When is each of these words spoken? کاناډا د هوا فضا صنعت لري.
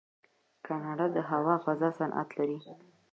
کاناډا 0.65 1.05
د 1.15 1.17
هوا 1.29 1.55
فضا 1.65 1.89
صنعت 1.99 2.29
لري. 2.39 2.57